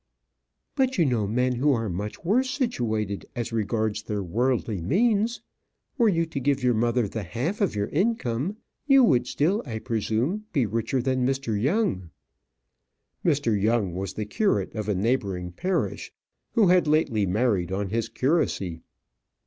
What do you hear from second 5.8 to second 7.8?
Were you to give your mother the half of